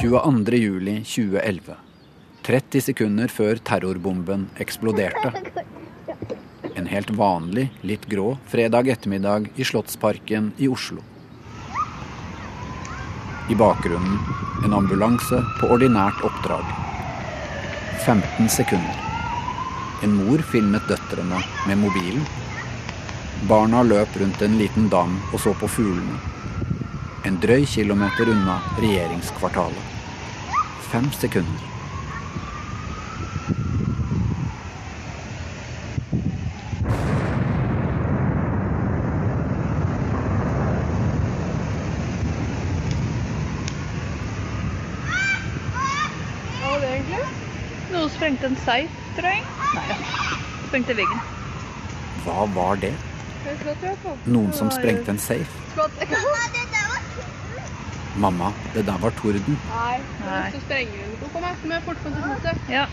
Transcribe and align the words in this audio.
22. 0.00 0.56
juli 0.56 0.94
2011. 1.04 1.74
30 2.42 2.82
sekunder 2.84 3.32
før 3.32 3.56
terrorbomben 3.64 4.42
eksploderte. 4.60 5.30
En 6.76 6.90
helt 6.90 7.10
vanlig, 7.16 7.70
litt 7.80 8.04
grå 8.10 8.34
fredag 8.52 8.90
ettermiddag 8.92 9.48
i 9.56 9.64
Slottsparken 9.64 10.50
i 10.60 10.68
Oslo. 10.68 11.00
I 13.48 13.56
bakgrunnen 13.56 14.20
en 14.68 14.76
ambulanse 14.82 15.40
på 15.62 15.72
ordinært 15.72 16.20
oppdrag. 16.28 16.68
15 18.04 18.52
sekunder. 18.52 19.02
En 20.04 20.12
mor 20.20 20.44
filmet 20.52 20.84
døtrene 20.92 21.40
med 21.64 21.84
mobilen. 21.86 22.28
Barna 23.48 23.80
løp 23.80 24.20
rundt 24.20 24.44
en 24.44 24.60
liten 24.60 24.92
dam 24.92 25.16
og 25.32 25.40
så 25.40 25.56
på 25.56 25.72
fuglene. 25.78 26.35
En 27.26 27.40
drøy 27.42 27.64
kilometer 27.66 28.28
unna 28.30 28.60
regjeringskvartalet. 28.78 29.94
Fem 30.92 31.08
sekunder. 31.10 31.64
Noen 47.90 48.10
sprengte 48.12 48.46
en 48.46 48.56
seif, 48.62 48.94
tror 49.16 49.32
jeg. 49.32 49.42
Nei 49.74 49.84
ja. 49.90 49.98
Sprengte 50.68 50.94
veggen. 50.98 51.26
Hva 52.22 52.46
var 52.54 52.78
det? 52.86 52.94
Noen 54.30 54.54
som 54.54 54.70
sprengte 54.70 55.16
en 55.16 55.22
safe? 55.22 55.66
Mamma, 58.18 58.52
det 58.74 58.86
der 58.88 58.98
var 58.98 59.12
torden. 59.20 59.58
Nei. 59.68 59.96
Nei. 60.24 60.50
Så 60.52 60.60
sprenger 60.64 61.02
hun. 61.04 61.16
Kom 61.34 61.44
her, 61.44 61.56
som 61.60 61.72
er 61.72 61.76
jeg 61.76 61.84
fort 61.84 61.98
få 62.00 62.12
til. 62.46 62.60
Ja. 62.72 62.86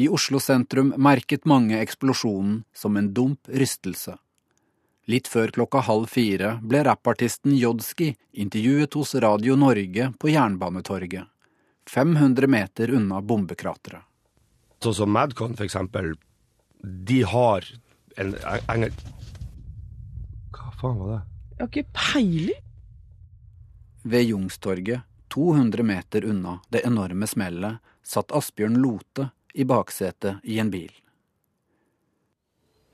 I 0.00 0.08
Oslo 0.08 0.40
sentrum 0.40 0.92
merket 1.00 1.48
mange 1.48 1.78
eksplosjonen 1.80 2.58
som 2.76 2.96
en 3.00 3.08
dump 3.16 3.48
rystelse. 3.48 4.18
Litt 5.08 5.28
før 5.32 5.52
klokka 5.56 5.80
halv 5.88 6.12
fire 6.12 6.58
ble 6.60 6.84
rappartisten 6.84 7.56
Jodski 7.56 8.12
intervjuet 8.32 8.94
hos 9.00 9.14
Radio 9.24 9.56
Norge 9.56 10.12
på 10.20 10.28
Jernbanetorget, 10.28 11.24
500 11.88 12.52
meter 12.52 12.92
unna 13.00 13.24
bombekrateret. 13.24 14.04
Sånn 14.84 14.96
som 14.96 15.12
Madcon, 15.12 15.56
for 15.56 15.64
eksempel, 15.64 16.14
de 16.84 17.22
har 17.32 17.64
en 18.20 18.36
engel... 18.68 18.94
Hva 20.52 20.72
faen 20.80 21.00
var 21.00 21.12
det? 21.16 21.20
Jeg 21.60 21.66
har 21.66 21.72
ikke 21.74 21.92
peiling. 21.92 22.60
Ved 24.02 24.22
Jungstorget, 24.24 25.02
200 25.28 25.84
meter 25.84 26.24
unna 26.24 26.54
det 26.72 26.80
enorme 26.88 27.26
smellet, 27.28 27.82
satt 28.00 28.32
Asbjørn 28.32 28.78
Lote 28.80 29.26
i 29.52 29.66
baksetet 29.68 30.40
i 30.48 30.56
en 30.58 30.70
bil. 30.72 30.88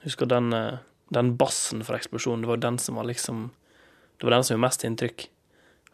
Husker 0.03 0.27
den, 0.27 0.53
eh, 0.53 0.83
den 1.15 1.37
bassen 1.37 1.85
fra 1.87 1.95
eksplosjonen. 1.95 2.43
Det 2.43 2.49
var 2.49 2.57
den 2.57 2.79
som 2.79 2.97
var 2.97 3.05
liksom 3.05 3.51
Det 4.19 4.25
var 4.25 4.31
den 4.31 4.45
som 4.45 4.55
gjorde 4.55 4.67
mest 4.67 4.85
inntrykk. 4.85 5.29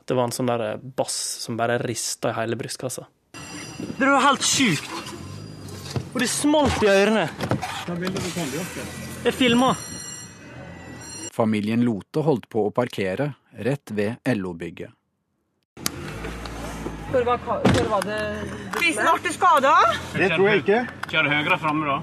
At 0.00 0.06
det 0.06 0.14
var 0.14 0.24
en 0.24 0.30
sånn 0.30 0.46
der 0.46 0.60
eh, 0.72 0.76
bass 0.76 1.44
som 1.44 1.56
bare 1.56 1.78
rista 1.78 2.30
i 2.30 2.40
hele 2.40 2.56
brystkassa. 2.56 3.06
Det 3.98 4.06
var 4.06 4.20
helt 4.20 4.40
sjukt. 4.40 4.88
Og 6.14 6.20
det 6.20 6.28
smalt 6.28 6.82
i 6.82 6.86
ørene. 6.86 7.28
Jeg 9.24 9.34
filma. 9.34 9.76
Familien 11.32 11.80
Lote 11.80 12.20
holdt 12.26 12.48
på 12.52 12.66
å 12.68 12.72
parkere 12.74 13.30
rett 13.64 13.90
ved 13.96 14.20
LO-bygget. 14.28 14.92
Hvor 17.12 17.24
var, 17.24 17.38
hvor 17.44 17.88
var 17.88 18.04
det 18.08 18.18
Kristen 18.76 19.08
ble 19.24 19.32
skada? 19.32 19.72
Det 20.12 20.28
tror 20.32 20.48
jeg 20.48 20.60
ikke. 20.62 20.80
Kjør 21.12 21.28
høyre 21.32 21.58
framme, 21.60 21.84
da. 21.88 21.98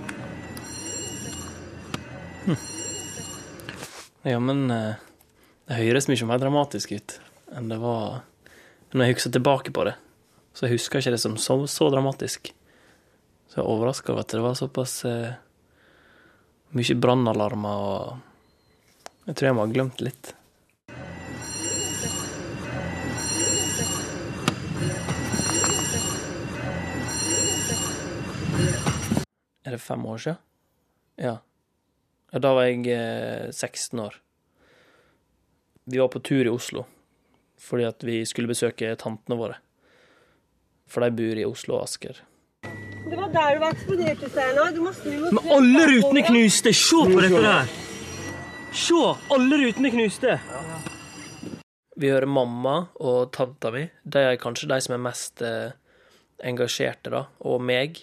Ja, 4.28 4.40
men 4.42 4.66
eh, 4.74 4.98
det 5.70 5.78
høres 5.78 6.10
mye 6.10 6.28
mer 6.30 6.42
dramatisk 6.42 6.92
ut 6.98 7.20
enn 7.56 7.70
det 7.72 7.78
var 7.82 8.22
når 8.94 9.06
jeg 9.06 9.18
husker 9.18 9.34
tilbake 9.38 9.74
på 9.74 9.86
det. 9.86 9.94
Så 10.58 10.66
jeg 10.66 10.76
husker 10.78 11.02
ikke 11.02 11.14
det 11.14 11.22
som 11.22 11.38
så, 11.38 11.56
så 11.70 11.90
dramatisk. 11.94 12.50
Så 13.50 13.60
jeg 13.60 13.64
er 13.64 13.70
overraska 13.70 14.12
over 14.14 14.26
at 14.26 14.34
det 14.34 14.42
var 14.44 14.58
såpass 14.58 14.94
eh, 15.06 15.38
mye 16.78 16.98
brannalarmer 17.02 17.86
og 17.86 18.29
Jeg 19.30 19.36
tror 19.38 19.46
jeg 19.46 19.54
må 19.54 19.62
ha 19.62 19.70
glemt 19.70 20.00
litt. 20.02 20.32
Er 29.62 29.76
det 29.76 29.82
fem 29.84 30.08
år 30.10 30.24
siden? 30.24 30.40
Ja. 31.22 31.36
Ja, 32.34 32.40
Da 32.42 32.54
var 32.58 32.66
jeg 32.66 32.88
eh, 32.90 33.52
16 33.54 34.02
år. 34.02 34.18
Vi 35.86 36.02
var 36.02 36.10
på 36.10 36.24
tur 36.26 36.46
i 36.46 36.50
Oslo 36.50 36.88
fordi 37.60 37.84
at 37.84 38.02
vi 38.08 38.22
skulle 38.26 38.48
besøke 38.50 38.94
tantene 38.96 39.36
våre. 39.36 39.58
For 40.90 41.04
de 41.04 41.12
bor 41.12 41.42
i 41.42 41.44
Oslo 41.46 41.76
og 41.76 41.84
Asker. 41.84 42.22
Det 42.64 43.20
var 43.20 43.30
der 43.36 43.60
du 43.60 43.66
var 43.66 43.76
eksplodert, 43.76 44.24
Steinar. 44.32 44.72
Du 44.74 44.82
må 44.88 44.96
snu 44.96 45.28
Men 45.28 45.54
alle 45.58 45.86
rutene 45.92 46.24
knuste! 46.32 46.74
Se 46.74 47.04
på 47.04 47.20
dette 47.20 47.44
der! 47.44 47.89
Se! 48.72 48.94
Alle 49.30 49.58
rutene 49.58 49.90
knuste! 49.90 50.36
Vi 52.00 52.10
hører 52.12 52.30
mamma 52.30 52.76
og 53.02 53.32
tanta 53.34 53.72
mi. 53.74 53.88
De 54.04 54.22
er 54.22 54.38
kanskje 54.40 54.70
de 54.70 54.78
som 54.86 54.94
er 54.96 55.02
mest 55.04 55.42
eh, 55.44 55.72
engasjerte, 56.46 57.10
da. 57.12 57.24
Og 57.50 57.64
meg. 57.66 57.98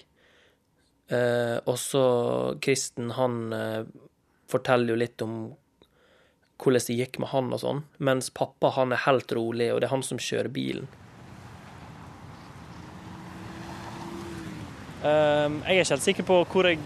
Eh, 1.06 1.54
også 1.71 2.03
Kristen, 2.60 3.12
han 3.15 3.54
eh, 3.54 3.87
forteller 4.50 4.93
jo 4.93 4.99
litt 5.00 5.22
om 5.22 5.38
hvordan 6.56 6.84
det 6.88 6.98
gikk 6.98 7.21
med 7.22 7.31
han 7.31 7.54
og 7.54 7.62
sånn. 7.62 7.84
Mens 8.03 8.33
pappa, 8.34 8.75
han 8.75 8.93
er 8.93 9.04
helt 9.06 9.33
rolig, 9.38 9.71
og 9.72 9.81
det 9.81 9.88
er 9.88 9.94
han 9.94 10.04
som 10.04 10.19
kjører 10.19 10.50
bilen. 10.50 10.91
Eh, 15.06 15.47
jeg 15.47 15.78
er 15.78 15.78
ikke 15.78 15.94
helt 15.94 16.09
sikker 16.10 16.28
på 16.34 16.43
hvor 16.50 16.72
jeg, 16.72 16.83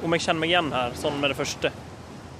om 0.00 0.16
jeg 0.16 0.24
kjenner 0.24 0.40
meg 0.46 0.54
igjen 0.54 0.74
her, 0.74 0.98
sånn 0.98 1.20
med 1.20 1.34
det 1.34 1.40
første. 1.44 1.74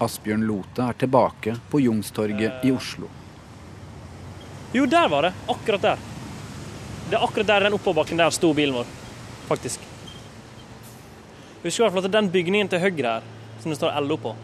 Asbjørn 0.00 0.44
Lote 0.48 0.84
er 0.84 0.96
tilbake 0.96 1.54
på 1.70 1.80
Jungstorget 1.84 2.64
i 2.64 2.72
Oslo. 2.72 3.08
Jo, 4.72 4.86
der 4.86 5.08
var 5.08 5.28
det. 5.28 5.32
Akkurat 5.48 5.82
der. 5.82 6.04
Det 7.10 7.18
er 7.18 7.24
akkurat 7.26 7.46
der 7.46 7.66
den 7.66 7.76
oppoverbakken 7.76 8.20
der 8.20 8.30
sto 8.32 8.52
bilen 8.54 8.76
vår, 8.78 8.90
faktisk. 9.48 9.82
Husker 11.64 11.82
i 11.82 11.84
hvert 11.84 11.96
fall 11.96 12.06
at 12.08 12.14
den 12.14 12.30
bygningen 12.32 12.70
til 12.70 12.80
høyre 12.80 13.16
her, 13.16 13.26
som 13.60 13.72
det 13.72 13.80
står 13.80 13.98
LO 14.06 14.16
på, 14.22 14.34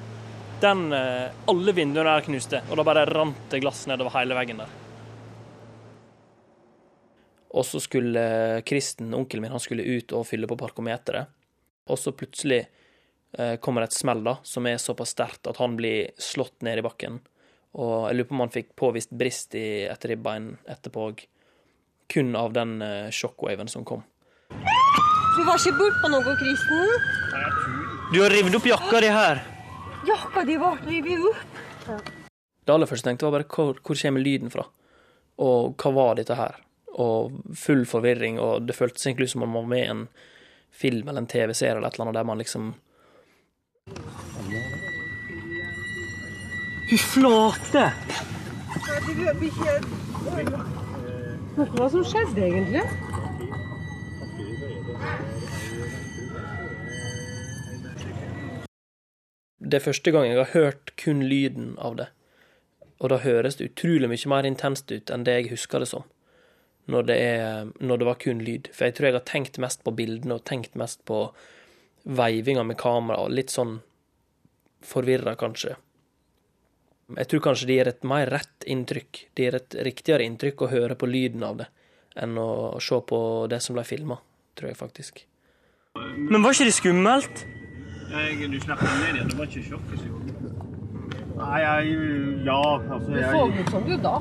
den 0.61 0.91
eh, 0.93 1.33
Alle 1.49 1.73
vinduene 1.77 2.11
der 2.11 2.27
knuste, 2.27 2.61
og 2.69 2.77
da 2.77 2.85
bare 2.85 3.07
rant 3.09 3.47
det 3.53 3.63
glass 3.63 3.87
nedover 3.89 4.13
hele 4.19 4.37
veggen 4.37 4.61
der. 4.61 4.75
Og 7.57 7.65
så 7.65 7.81
skulle 7.81 8.61
Kristen, 8.67 9.15
onkelen 9.15 9.47
min, 9.47 9.55
han 9.55 9.63
skulle 9.63 9.87
ut 9.87 10.13
og 10.13 10.27
fylle 10.29 10.49
på 10.51 10.59
parkometeret. 10.61 11.33
Og 11.87 11.99
så 12.03 12.13
plutselig 12.13 12.67
eh, 12.67 12.86
kommer 13.61 13.85
et 13.85 13.93
smell 13.93 14.23
da, 14.25 14.39
som 14.47 14.65
er 14.67 14.79
såpass 14.81 15.11
sterkt 15.13 15.49
at 15.51 15.59
han 15.61 15.75
blir 15.77 16.15
slått 16.17 16.63
ned 16.65 16.81
i 16.81 16.85
bakken. 16.87 17.19
Og 17.77 18.07
jeg 18.09 18.17
lurer 18.17 18.29
på 18.31 18.37
om 18.37 18.45
han 18.47 18.53
fikk 18.55 18.71
påvist 18.81 19.11
brist 19.13 19.57
i 19.59 19.85
et 19.85 20.07
ribbein 20.09 20.55
etterpå 20.65 21.09
òg. 21.11 21.25
Kun 22.09 22.37
av 22.39 22.55
den 22.57 22.79
sjokkwaven 22.81 23.13
shockwaven 23.13 23.69
som 23.69 23.85
kom. 23.85 24.05
Du 25.37 25.43
var 25.45 25.59
ikke 25.61 25.77
bortpå 25.77 26.09
noe, 26.09 26.37
Kristen. 26.41 26.95
Du 28.15 28.23
har 28.23 28.33
revet 28.33 28.55
opp 28.57 28.69
jakka 28.71 29.01
di 29.05 29.11
her! 29.13 29.43
Jakka 30.07 30.45
di 30.49 30.57
ble 30.63 30.71
revet 30.87 31.27
opp. 31.29 32.15
Det 32.65 32.73
aller 32.73 32.89
første 32.89 33.11
jeg 33.11 33.17
tenkte, 33.17 33.27
var 33.29 33.37
bare 33.41 33.51
hvor, 33.51 33.77
hvor 33.85 33.99
kommer 34.01 34.25
lyden 34.25 34.51
fra? 34.51 34.65
Og 35.43 35.77
hva 35.77 35.93
var 35.93 36.17
dette 36.17 36.39
her? 36.39 36.57
Og 36.97 37.37
full 37.59 37.85
forvirring, 37.87 38.41
og 38.41 38.65
det 38.65 38.79
føltes 38.79 39.05
egentlig 39.05 39.29
ut 39.29 39.35
som 39.35 39.45
om 39.45 39.53
man 39.53 39.67
var 39.67 39.73
med 39.75 39.85
i 39.85 39.93
en 39.93 40.07
film 40.77 41.09
eller 41.09 41.25
en 41.25 41.29
TV-serie 41.29 41.77
eller 41.77 41.91
et 41.91 41.99
eller 41.99 42.07
annet 42.07 42.19
der 42.19 42.29
man 42.31 42.41
liksom 42.41 42.73
Fy 46.87 46.97
flate! 47.03 47.89
Hva 51.57 51.89
som 51.91 52.05
skjedde 52.07 52.45
egentlig? 52.47 52.83
Det 59.59 59.81
er 59.81 59.83
første 59.83 60.13
gang 60.15 60.29
jeg 60.29 60.39
har 60.39 60.53
hørt 60.53 60.93
kun 61.03 61.25
lyden 61.27 61.75
av 61.83 61.99
det. 61.99 62.07
Og 63.03 63.11
da 63.11 63.19
høres 63.25 63.59
det 63.59 63.73
utrolig 63.73 64.13
mye 64.13 64.31
mer 64.31 64.47
intenst 64.47 64.93
ut 64.95 65.11
enn 65.11 65.27
det 65.27 65.41
jeg 65.41 65.51
husker 65.57 65.83
det 65.83 65.91
som. 65.91 66.07
Når 66.87 67.11
det, 67.11 67.19
er, 67.19 67.67
når 67.83 67.99
det 67.99 68.07
var 68.07 68.23
kun 68.23 68.47
lyd. 68.47 68.71
For 68.71 68.87
jeg 68.87 68.95
tror 68.95 69.11
jeg 69.11 69.19
har 69.19 69.27
tenkt 69.27 69.59
mest 69.59 69.83
på 69.83 69.91
bildene 69.91 70.39
og 70.39 70.47
tenkt 70.47 70.79
mest 70.79 71.03
på 71.03 71.25
veivinga 72.07 72.63
med 72.67 72.79
kamera, 72.79 73.25
og 73.27 73.35
litt 73.35 73.51
sånn 73.51 73.81
forvirra, 74.87 75.35
kanskje. 75.39 75.75
Jeg 77.17 77.31
tror 77.31 77.43
kanskje 77.43 77.69
det 77.69 77.79
gir 77.79 77.91
et 77.91 78.07
mer 78.07 78.31
rett 78.35 78.67
inntrykk. 78.67 79.23
Det 79.35 79.47
gir 79.47 79.57
et 79.59 79.77
riktigere 79.87 80.27
inntrykk 80.27 80.67
å 80.67 80.71
høre 80.73 80.97
på 80.99 81.09
lyden 81.11 81.45
av 81.47 81.61
det, 81.63 81.69
enn 82.19 82.39
å 82.39 82.79
se 82.83 82.99
på 83.07 83.21
det 83.51 83.61
som 83.63 83.79
ble 83.79 83.87
filma, 83.87 84.19
tror 84.59 84.73
jeg 84.73 84.79
faktisk. 84.79 85.23
Men 85.97 86.43
var 86.43 86.55
ikke 86.55 86.69
det 86.69 86.77
skummelt? 86.77 87.45
Jeg, 88.07 88.37
du 88.39 88.59
den 88.59 88.79
ned 88.79 89.17
igjen, 89.17 89.31
det 89.31 89.39
var 89.39 89.49
ikke 89.51 89.65
sjokket 89.67 90.01
som 90.01 90.11
gjorde 90.11 90.35
det. 90.35 90.53
Nei, 91.37 91.57
jeg 91.61 91.97
Ja, 92.47 92.61
altså 92.97 93.11
Du 93.11 93.19
jeg, 93.19 93.65
som 93.71 93.85
du 93.85 93.97
da. 94.01 94.17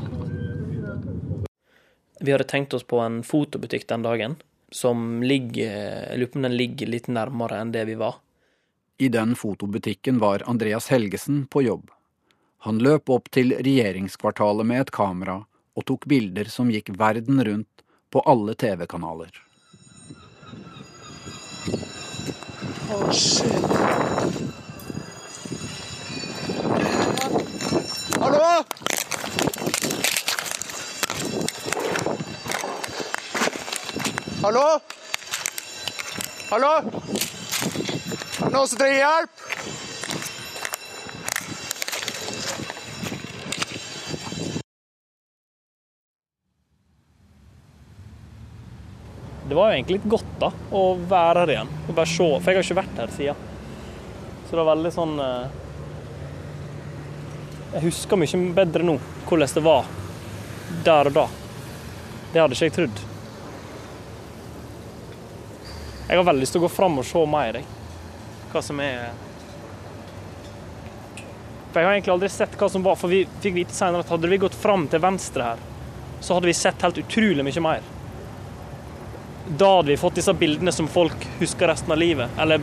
Vi 2.26 2.32
hadde 2.34 2.48
tenkt 2.50 2.74
oss 2.74 2.86
på 2.88 3.00
en 3.04 3.22
fotobutikk 3.28 3.88
den 3.90 4.06
dagen, 4.06 4.38
som 4.76 5.24
ligger 5.24 5.72
Jeg 6.12 6.20
lurer 6.20 6.32
på 6.32 6.40
om 6.40 6.48
den 6.48 6.58
ligger 6.60 6.92
litt 6.92 7.08
nærmere 7.08 7.62
enn 7.64 7.72
det 7.72 7.86
vi 7.88 7.96
var. 8.00 8.20
I 8.98 9.08
den 9.12 9.36
fotobutikken 9.36 10.20
var 10.20 10.44
Andreas 10.48 10.90
Helgesen 10.92 11.46
på 11.48 11.64
jobb. 11.64 11.92
Han 12.68 12.80
løp 12.84 13.10
opp 13.10 13.30
til 13.32 13.54
regjeringskvartalet 13.56 14.68
med 14.68 14.86
et 14.86 14.92
kamera 14.96 15.42
og 15.76 15.86
tok 15.88 16.08
bilder 16.12 16.52
som 16.52 16.72
gikk 16.72 16.92
verden 17.00 17.44
rundt 17.44 17.84
på 18.12 18.24
alle 18.26 18.56
TV-kanaler. 18.56 19.42
Hallo? 28.20 29.05
Hallo? 34.46 34.80
Hallo? 36.52 36.68
Er 36.78 38.44
det 38.44 38.52
noen 38.54 38.68
som 38.70 38.78
trenger 38.78 39.00
hjelp? 39.00 39.40
Det 49.48 49.58
var 49.58 49.72
jo 49.72 49.80
egentlig 49.80 49.98
litt 49.98 50.06
godt 50.14 50.30
da, 50.44 50.52
å 50.70 50.84
være 50.94 51.42
her 51.42 51.54
igjen 51.56 51.74
og 51.88 51.92
bare 51.96 52.14
se, 52.14 52.30
for 52.30 52.52
jeg 52.54 52.62
har 52.62 52.70
ikke 52.70 52.80
vært 52.84 53.02
her 53.02 53.18
siden. 53.18 53.50
Så 54.44 54.52
det 54.54 54.62
var 54.62 54.70
veldig 54.76 54.94
sånn 55.00 55.18
eh, 55.26 55.58
Jeg 57.80 57.86
husker 57.88 58.22
mye 58.22 58.44
bedre 58.62 58.86
nå 58.92 59.00
hvordan 59.26 59.58
det 59.58 59.68
var 59.72 59.92
der 60.86 61.14
og 61.16 61.20
da. 61.20 61.28
Det 62.30 62.46
hadde 62.46 62.62
ikke 62.62 62.70
jeg 62.70 62.78
trodd. 62.78 63.06
Jeg 66.16 66.22
har 66.22 66.30
veldig 66.30 66.46
lyst 66.46 66.56
til 66.56 66.64
å 66.64 66.66
gå 66.66 66.72
fram 66.72 67.02
og 67.02 67.08
se 67.08 67.22
mer, 67.28 67.60
jeg. 67.60 67.66
Hva 68.54 68.62
som 68.64 68.80
er 68.80 69.10
For 71.74 71.82
jeg 71.82 71.90
har 71.90 71.98
egentlig 71.98 72.14
aldri 72.14 72.30
sett 72.32 72.56
hva 72.56 72.70
som 72.72 72.86
var, 72.86 72.96
for 72.96 73.12
vi 73.12 73.26
fikk 73.44 73.58
vite 73.58 73.76
senere 73.76 74.06
at 74.06 74.14
hadde 74.16 74.32
vi 74.32 74.40
gått 74.40 74.56
fram 74.56 74.88
til 74.88 75.04
venstre 75.04 75.50
her, 75.52 75.66
så 76.24 76.38
hadde 76.38 76.48
vi 76.48 76.56
sett 76.56 76.88
helt 76.88 77.04
utrolig 77.04 77.44
mye 77.44 77.64
mer 77.66 77.92
da 79.48 79.76
hadde 79.76 79.92
vi 79.92 79.98
fått 79.98 80.16
disse 80.16 80.34
bildene 80.34 80.72
som 80.72 80.88
folk 80.88 81.28
husker 81.40 81.68
resten 81.68 81.92
av 81.92 81.98
livet. 81.98 82.30
Eller 82.38 82.62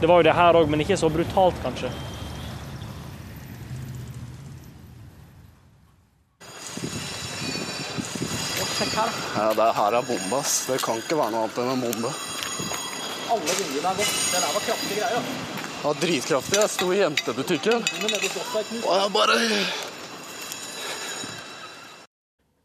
det 0.00 0.06
var 0.06 0.22
jo 0.22 0.22
det 0.22 0.32
her 0.32 0.56
òg, 0.56 0.70
men 0.70 0.80
ikke 0.80 0.96
så 0.96 1.10
brutalt, 1.12 1.58
kanskje. 1.62 1.92
Ja, 9.36 9.52
det 9.56 9.68
her 9.76 9.94
er 9.98 10.04
bombe, 10.06 10.38
ass. 10.38 10.66
Det 10.68 10.80
kan 10.82 11.00
ikke 11.00 11.18
være 11.18 11.34
noe 11.34 11.46
annet 11.46 11.60
enn 11.62 11.74
en 11.74 11.84
bombe. 11.86 12.12
Alle 13.32 13.54
vinduene 13.56 13.88
er 13.88 13.96
gått. 13.96 14.16
Det 14.28 14.40
der 14.42 14.52
var 14.52 14.64
kraftige 14.66 14.98
greier. 15.00 15.28
Ja, 15.82 15.92
dritkraftig. 15.98 16.58
Jeg 16.60 16.70
sto 16.70 16.88
i 16.92 16.98
jentebutikken. 17.00 17.86
Og 18.82 18.92
jeg 18.92 19.12
bare 19.14 19.38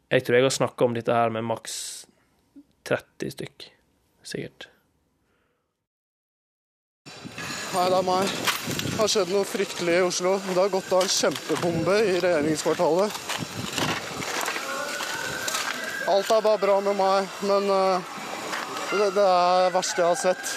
Jeg 0.07 0.23
tror 0.23 0.37
jeg 0.37 0.43
har 0.45 0.55
snakka 0.55 0.85
om 0.85 0.93
dette 0.95 1.15
her 1.15 1.31
med 1.35 1.43
maks 1.43 1.73
30 2.87 3.31
stykk, 3.33 3.65
sikkert. 4.23 4.69
Nei, 7.73 7.87
det 7.91 7.97
er 7.97 8.05
meg. 8.07 8.29
Det 8.77 8.93
har 9.01 9.11
skjedd 9.11 9.33
noe 9.35 9.47
fryktelig 9.47 9.97
i 9.97 10.05
Oslo. 10.05 10.37
Det 10.47 10.55
har 10.55 10.71
gått 10.71 10.93
av 10.95 11.03
en 11.03 11.11
kjempebombe 11.11 11.97
i 12.07 12.15
regjeringskvartalet. 12.23 13.19
Alt 16.07 16.31
er 16.31 16.45
bare 16.45 16.61
bra 16.61 16.79
med 16.85 16.95
meg, 16.95 17.27
men 17.43 17.67
eh, 17.75 18.15
det, 18.91 19.11
det 19.15 19.23
er 19.27 19.63
det 19.67 19.73
verste 19.75 20.01
jeg 20.01 20.07
har 20.07 20.19
sett. 20.21 20.51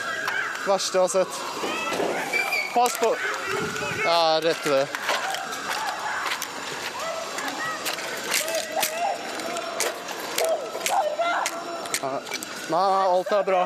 Det 0.61 0.71
Verste 0.71 0.99
jeg 0.99 1.03
har 1.03 1.09
sett. 1.09 1.39
Pass 2.75 2.99
på 3.01 3.15
Ja, 4.05 4.41
rett 4.45 4.67
ved. 4.67 4.99
Nei, 12.71 12.91
nei, 12.91 13.07
alt 13.11 13.33
er 13.35 13.43
bra. 13.49 13.65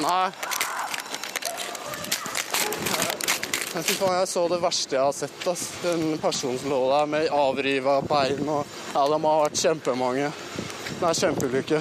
Nei. 0.00 0.28
Jeg, 3.70 3.84
jeg 3.98 4.28
så 4.30 4.44
det 4.50 4.60
verste 4.62 4.96
jeg 4.96 5.02
har 5.02 5.16
sett. 5.18 5.42
Ass. 5.50 5.66
Den 5.82 6.14
personen 6.22 6.62
som 6.62 6.70
lå 6.70 6.80
der 6.92 7.10
med 7.10 7.34
avriva 7.34 7.98
bein 8.06 8.46
og 8.46 8.69
Ja, 8.90 9.04
de 9.06 9.16
har 9.22 9.36
vært 9.44 9.58
kjempemange. 9.60 10.30
Det 10.98 11.06
er 11.06 11.18
kjempeulykke. 11.18 11.78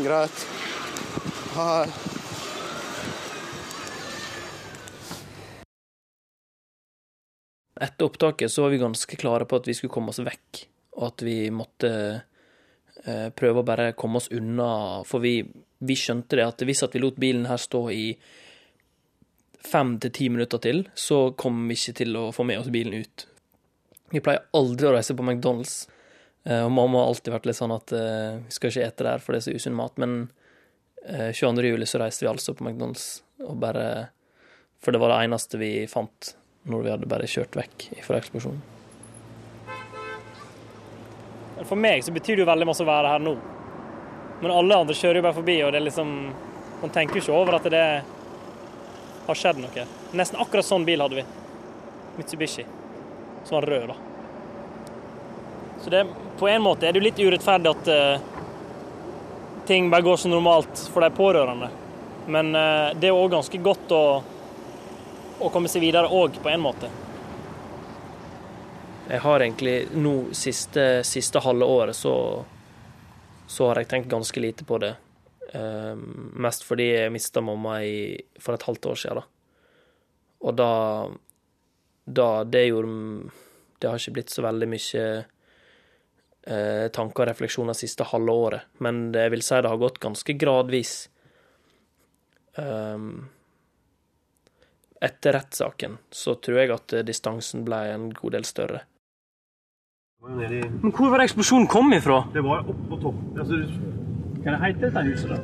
Greit. 0.00 0.44
Her. 1.52 1.90
Etter 7.84 8.06
opptaket 8.06 8.48
så 8.52 8.64
var 8.64 8.72
vi 8.72 8.78
ganske 8.80 9.18
klare 9.20 9.44
på 9.44 9.58
at 9.60 9.68
vi 9.68 9.74
skulle 9.76 9.92
komme 9.92 10.14
oss 10.14 10.22
vekk, 10.24 10.62
og 10.96 11.04
at 11.10 11.24
vi 11.26 11.34
måtte 11.52 11.90
eh, 13.04 13.28
prøve 13.36 13.60
å 13.60 13.66
bare 13.66 13.90
komme 13.92 14.22
oss 14.22 14.30
unna. 14.32 15.02
For 15.04 15.20
vi, 15.20 15.34
vi 15.84 15.98
skjønte 16.00 16.40
det 16.40 16.46
at 16.46 16.64
hvis 16.64 16.80
at 16.88 16.96
vi 16.96 17.02
lot 17.04 17.20
bilen 17.20 17.44
her 17.50 17.60
stå 17.60 17.82
i 17.92 18.06
fem 19.62 19.98
til 20.00 20.16
ti 20.16 20.30
minutter 20.32 20.64
til, 20.64 20.86
så 20.96 21.34
kom 21.36 21.66
vi 21.68 21.76
ikke 21.76 21.98
til 22.00 22.16
å 22.22 22.24
få 22.32 22.48
med 22.48 22.62
oss 22.62 22.72
bilen 22.72 22.96
ut. 23.04 23.26
Vi 24.12 24.20
pleier 24.20 24.44
aldri 24.52 24.88
å 24.88 24.92
reise 24.92 25.14
på 25.16 25.24
McDonald's, 25.24 25.86
eh, 26.44 26.60
og 26.60 26.72
mamma 26.74 27.00
har 27.00 27.12
alltid 27.12 27.32
vært 27.32 27.46
litt 27.48 27.56
sånn 27.56 27.72
at 27.72 27.94
eh, 27.96 28.42
vi 28.44 28.52
skal 28.52 28.72
ikke 28.72 28.88
ete 28.90 29.06
der, 29.06 29.22
for 29.24 29.32
det 29.32 29.40
er 29.40 29.46
så 29.46 29.54
usunn 29.56 29.78
mat. 29.78 29.96
Men 30.02 30.18
eh, 31.06 31.30
22. 31.32 31.64
juli 31.70 31.88
så 31.88 32.02
reiste 32.02 32.26
vi 32.26 32.30
altså 32.32 32.52
på 32.58 32.66
McDonald's, 32.66 33.22
og 33.42 33.56
bare 33.62 33.86
For 34.82 34.92
det 34.92 34.98
var 34.98 35.12
det 35.12 35.24
eneste 35.24 35.58
vi 35.60 35.86
fant 35.86 36.34
når 36.66 36.82
vi 36.82 36.90
hadde 36.90 37.08
bare 37.10 37.30
kjørt 37.30 37.56
vekk 37.56 37.86
fra 38.02 38.18
eksplosjonen. 38.18 38.60
For 41.62 41.78
meg 41.78 42.02
så 42.02 42.12
betyr 42.12 42.36
det 42.36 42.42
jo 42.42 42.50
veldig 42.50 42.66
masse 42.66 42.82
å 42.82 42.88
være 42.88 43.14
her 43.14 43.22
nå. 43.22 43.36
Men 44.42 44.50
alle 44.50 44.80
andre 44.82 44.96
kjører 44.98 45.20
jo 45.20 45.24
bare 45.28 45.38
forbi, 45.38 45.56
og 45.62 45.70
det 45.70 45.78
er 45.78 45.86
liksom 45.86 46.10
Man 46.82 46.90
tenker 46.90 47.14
jo 47.14 47.22
ikke 47.22 47.38
over 47.38 47.60
at 47.60 47.66
det 47.70 47.86
har 49.28 49.38
skjedd 49.38 49.60
noe. 49.62 49.84
Nesten 50.18 50.40
akkurat 50.42 50.66
sånn 50.66 50.82
bil 50.82 50.98
hadde 50.98 51.20
vi. 51.20 51.26
Mitsubishi. 52.18 52.64
Som 53.44 53.58
var 53.58 53.68
rød, 53.68 53.88
da. 53.92 53.96
Så 55.82 55.90
det, 55.90 56.04
på 56.38 56.48
en 56.48 56.62
måte 56.62 56.86
er 56.86 56.94
det 56.94 57.02
jo 57.02 57.06
litt 57.08 57.22
urettferdig 57.22 57.72
at 57.72 57.88
uh, 57.90 59.62
ting 59.66 59.90
bare 59.90 60.06
går 60.06 60.20
som 60.20 60.30
normalt 60.30 60.84
for 60.92 61.02
de 61.02 61.10
pårørende. 61.16 61.70
Men 62.30 62.54
uh, 62.54 62.92
det 62.94 63.10
er 63.10 63.18
òg 63.18 63.32
ganske 63.34 63.58
godt 63.62 63.94
å 63.96 64.04
å 65.42 65.50
komme 65.50 65.70
seg 65.70 65.82
videre 65.82 66.10
òg, 66.10 66.38
på 66.42 66.50
en 66.50 66.62
måte. 66.62 66.90
Jeg 69.08 69.20
har 69.24 69.42
egentlig 69.42 69.76
nå 69.98 70.14
siste, 70.36 71.02
siste 71.06 71.42
halve 71.42 71.66
året 71.68 71.98
så, 71.98 72.14
så 73.50 73.70
har 73.70 73.82
jeg 73.82 73.90
tenkt 73.90 74.12
ganske 74.12 74.40
lite 74.40 74.66
på 74.68 74.78
det. 74.82 74.94
Um, 75.52 76.30
mest 76.40 76.64
fordi 76.64 76.86
jeg 76.92 77.12
mista 77.12 77.42
mamma 77.44 77.82
i, 77.84 78.14
for 78.40 78.56
et 78.56 78.68
halvt 78.68 78.88
år 78.92 79.02
siden. 79.02 79.20
Da. 79.20 79.26
Og 80.42 80.56
da, 80.58 80.70
da 82.04 82.44
Det 82.44 82.64
gjorde 82.66 83.30
Det 83.78 83.88
har 83.88 83.98
ikke 83.98 84.16
blitt 84.18 84.30
så 84.30 84.42
veldig 84.42 84.68
mye 84.70 85.04
eh, 86.46 86.86
tanker 86.94 87.24
og 87.24 87.28
refleksjoner 87.30 87.76
siste 87.78 88.06
halve 88.10 88.32
året, 88.32 88.68
men 88.78 89.10
det 89.14 89.28
vil 89.34 89.42
si 89.42 89.58
det 89.58 89.70
har 89.70 89.80
gått 89.80 89.98
ganske 90.02 90.36
gradvis. 90.38 91.08
Um, 92.54 93.30
etter 95.02 95.34
rettssaken 95.34 95.96
så 96.14 96.36
tror 96.38 96.60
jeg 96.60 96.70
at 96.74 96.94
distansen 97.06 97.64
ble 97.66 97.80
en 97.90 98.10
god 98.14 98.36
del 98.36 98.46
større. 98.46 98.84
Men 100.22 100.92
hvor 100.94 101.10
var 101.10 101.18
det 101.18 101.24
eksplosjonen 101.30 101.66
kom 101.66 101.90
ifra? 101.96 102.20
Det 102.34 102.44
var 102.46 102.62
oppe 102.62 102.84
på 102.92 103.00
topp. 103.02 103.18
Altså, 103.42 103.58
kan 104.44 104.54
det 104.54 104.60
hete 104.62 104.84
dette 104.86 105.02
huset, 105.08 105.32
da? 105.32 105.38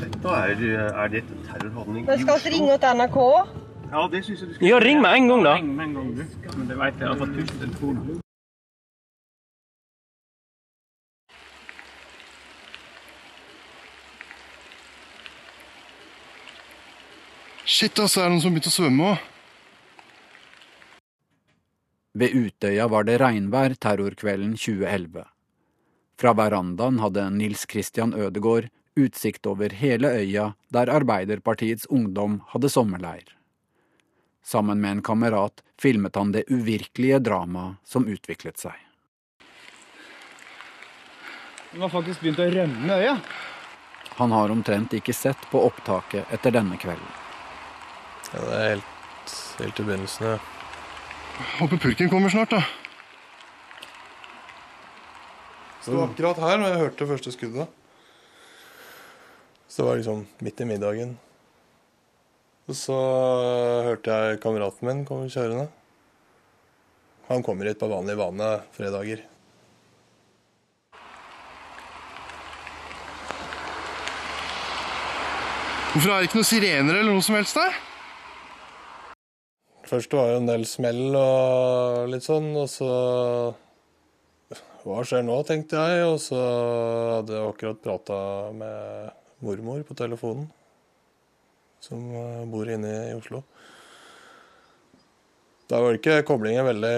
Dette 0.00 0.34
er, 0.36 0.62
er 0.90 1.08
det 1.12 1.22
et 1.22 1.32
terrorhandling 1.48 2.04
Men 2.08 2.20
skal 2.20 2.44
vi 2.44 2.52
ringe 2.58 2.76
til 2.82 3.00
NRK? 3.00 3.18
Ja, 3.90 4.04
det 4.06 4.20
syns 4.22 4.38
jeg 4.38 4.48
du 4.48 4.54
skal 4.54 4.68
gjøre. 4.68 4.70
Ja, 4.70 4.82
ring 4.86 5.00
meg 5.02 5.16
en 5.18 5.24
gang, 5.26 5.40
da. 5.42 5.52
Ring 5.58 5.70
meg 5.74 5.88
en 5.88 5.94
gang, 5.98 6.10
du. 6.14 6.50
Men 6.54 6.68
det 6.68 6.76
veit 6.78 6.94
jeg, 6.94 7.02
jeg 7.02 7.10
har 7.10 7.18
fått 7.18 7.32
tusen 7.34 7.56
telefoner. 7.64 8.20
Shit, 17.66 17.98
ass, 17.98 18.14
det 18.14 18.22
er 18.22 18.30
noen 18.30 18.42
som 18.44 18.50
har 18.52 18.56
begynt 18.60 18.70
å 18.70 18.74
svømme 18.76 19.10
òg. 19.10 19.26
Ved 22.20 22.34
Utøya 22.34 22.86
var 22.90 23.06
det 23.06 23.18
regnvær 23.22 23.74
terrorkvelden 23.78 24.54
2011. 24.58 25.26
Fra 26.20 26.36
verandaen 26.36 27.02
hadde 27.02 27.26
Nils 27.34 27.66
Christian 27.70 28.14
Ødegård 28.14 28.70
utsikt 28.98 29.46
over 29.50 29.74
hele 29.82 30.14
øya 30.22 30.50
der 30.74 30.90
Arbeiderpartiets 30.94 31.90
ungdom 31.90 32.42
hadde 32.54 32.70
sommerleir. 32.70 33.39
Sammen 34.42 34.80
med 34.80 34.90
en 34.90 35.02
kamerat 35.02 35.62
filmet 35.80 36.16
han 36.16 36.32
det 36.32 36.44
uvirkelige 36.48 37.18
dramaet 37.18 37.76
som 37.84 38.08
utviklet 38.08 38.58
seg. 38.58 38.76
Den 41.72 41.84
har 41.84 41.92
faktisk 41.92 42.20
begynt 42.24 42.40
å 42.42 42.48
rømme 42.50 42.96
øya. 42.98 43.16
Han 44.18 44.32
har 44.34 44.50
omtrent 44.52 44.92
ikke 44.96 45.14
sett 45.14 45.44
på 45.52 45.62
opptaket 45.64 46.32
etter 46.34 46.52
denne 46.52 46.76
kvelden. 46.80 47.12
Ja, 48.32 48.40
det 48.42 48.56
er 48.56 48.68
helt, 48.74 49.36
helt 49.60 49.80
i 49.80 49.86
begynnelsen, 49.86 50.26
ja. 50.34 50.38
Håper 51.60 51.80
purken 51.80 52.10
kommer 52.12 52.32
snart, 52.32 52.52
da. 52.52 52.64
Sto 55.80 56.02
akkurat 56.04 56.42
her 56.42 56.58
når 56.60 56.74
jeg 56.74 56.82
hørte 56.82 57.08
første 57.08 57.32
skuddet. 57.32 57.70
Så 59.70 59.80
det 59.80 59.88
var 59.88 60.00
liksom 60.02 60.26
midt 60.44 60.60
i 60.60 60.68
middagen. 60.68 61.14
Og 62.70 62.76
så 62.78 62.96
hørte 63.82 64.14
jeg 64.14 64.38
kameraten 64.44 64.86
min 64.86 65.00
komme 65.06 65.26
kjørende. 65.26 65.66
Han 67.26 67.42
kommer 67.42 67.66
hit 67.66 67.80
på 67.80 67.88
vanlig 67.90 68.14
vane 68.18 68.50
fredager. 68.76 69.24
Hvorfor 75.90 76.12
er 76.14 76.20
det 76.20 76.28
ikke 76.28 76.38
noen 76.38 76.46
sirener 76.46 77.00
eller 77.00 77.10
noe 77.10 77.26
som 77.26 77.34
helst 77.34 77.58
der? 77.58 77.74
Først 79.90 80.14
var 80.14 80.30
det 80.30 80.38
en 80.38 80.46
del 80.52 80.68
smell 80.70 81.18
og 81.18 82.06
litt 82.12 82.22
sånn, 82.22 82.52
og 82.54 82.70
så 82.70 82.92
Hva 84.84 85.02
skjer 85.02 85.26
nå, 85.26 85.42
tenkte 85.44 85.82
jeg, 85.90 86.06
og 86.06 86.22
så 86.22 86.38
hadde 87.16 87.34
jeg 87.34 87.50
akkurat 87.50 87.82
prata 87.82 88.20
med 88.54 89.10
mormor 89.44 89.82
på 89.84 89.98
telefonen, 89.98 90.46
som 91.84 92.00
eh, 92.14 92.46
bor 92.50 92.68
inne 92.70 92.92
i 93.10 93.16
Oslo. 93.16 93.42
Da 95.70 95.80
var 95.80 95.96
ikke 95.96 96.22
koblingen 96.26 96.66
veldig, 96.66 96.96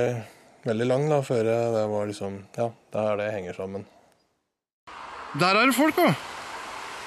veldig 0.64 0.86
lang, 0.88 1.08
da, 1.10 1.20
før 1.26 1.44
det 1.46 1.84
var 1.92 2.08
liksom 2.08 2.38
Ja, 2.56 2.70
det 2.94 3.02
er 3.02 3.20
det 3.20 3.32
henger 3.34 3.58
sammen. 3.58 3.84
Der 5.40 5.58
er 5.58 5.68
det 5.68 5.76
folk, 5.76 5.96
da. 5.96 6.14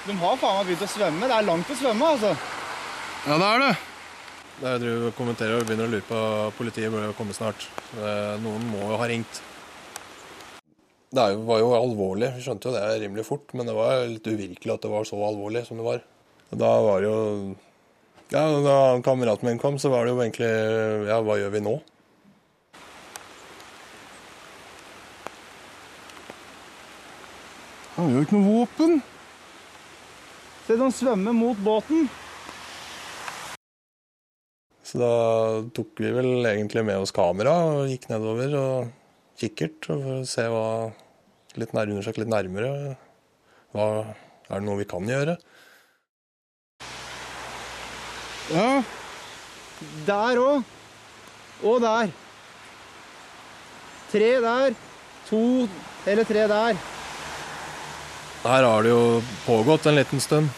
De 0.05 0.13
har 0.21 0.37
faen 0.37 0.59
meg 0.59 0.69
begynt 0.69 0.85
å 0.85 0.91
svømme. 0.93 1.27
Det 1.29 1.35
er 1.35 1.49
langt 1.49 1.73
å 1.73 1.77
svømme, 1.79 2.13
altså. 2.15 2.31
Ja, 3.25 3.39
det 3.41 3.49
er 3.49 3.63
det. 3.63 3.73
Jeg 4.55 4.81
driver 4.85 5.09
og 5.09 5.17
kommenterer 5.17 5.59
og 5.59 5.67
begynner 5.67 5.89
å 5.89 5.91
lure 5.91 6.05
på 6.07 6.19
Politiet 6.55 6.93
bør 6.93 7.09
jo 7.09 7.15
komme 7.17 7.35
snart. 7.35 7.65
Noen 8.43 8.69
må 8.69 8.85
jo 8.85 8.99
ha 9.01 9.09
ringt. 9.09 9.41
Det 11.15 11.25
var 11.47 11.59
jo 11.61 11.73
alvorlig. 11.75 12.29
Vi 12.37 12.45
skjønte 12.45 12.69
jo 12.69 12.75
det 12.75 12.83
rimelig 13.01 13.25
fort, 13.27 13.51
men 13.57 13.67
det 13.67 13.75
var 13.75 14.05
litt 14.07 14.27
uvirkelig 14.29 14.73
at 14.73 14.85
det 14.85 14.93
var 14.93 15.07
så 15.09 15.19
alvorlig 15.27 15.65
som 15.67 15.81
det 15.81 15.87
var. 15.87 16.05
Og 16.55 16.59
da 16.61 16.71
var 16.87 17.01
det 17.03 17.09
jo 17.11 17.55
Ja, 18.31 18.43
da 18.63 18.75
kameraten 19.03 19.49
min 19.49 19.59
kom, 19.59 19.75
så 19.75 19.89
var 19.91 20.05
det 20.05 20.13
jo 20.13 20.21
egentlig 20.23 20.51
Ja, 21.09 21.19
hva 21.19 21.35
gjør 21.35 21.51
vi 21.51 21.61
nå? 21.65 21.73
Han 27.95 28.07
har 28.07 28.13
jo 28.15 28.21
ikke 28.23 28.37
noe 28.37 28.53
våpen. 28.61 28.95
Se, 30.65 30.77
de 30.79 30.87
svømmer 30.95 31.35
mot 31.35 31.59
båten. 31.63 32.07
Så 34.83 34.99
da 34.99 35.11
tok 35.75 35.99
vi 36.03 36.11
vel 36.15 36.47
egentlig 36.47 36.83
med 36.87 37.03
oss 37.03 37.15
kamera 37.15 37.53
og 37.67 37.91
gikk 37.91 38.07
nedover 38.11 38.55
og 38.59 39.39
kikkert 39.39 39.91
for 39.91 40.11
å 40.17 40.17
se 40.27 40.47
hva 40.51 40.65
litt 41.59 41.75
nær, 41.75 41.91
undersøke 41.91 42.23
litt 42.23 42.31
nærmere. 42.31 42.95
Hva, 43.75 43.89
er 44.47 44.59
det 44.59 44.67
noe 44.67 44.79
vi 44.79 44.87
kan 44.91 45.07
gjøre? 45.07 45.37
Ja. 48.53 48.83
Der 50.05 50.41
òg. 50.41 50.63
Og 51.63 51.81
der. 51.81 52.11
Tre 54.11 54.29
der. 54.41 54.75
To 55.29 55.67
eller 56.05 56.23
tre 56.23 56.47
der. 56.51 56.77
Her 58.45 58.67
har 58.69 58.83
det 58.85 58.91
jo 58.93 59.23
pågått 59.45 59.87
en 59.89 59.97
liten 59.97 60.21
stund. 60.21 60.49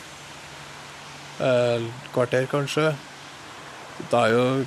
Eh, 1.40 1.86
kvarter, 2.12 2.48
kanskje. 2.52 2.90
Det 4.12 4.20
er 4.20 4.34
jo 4.34 4.66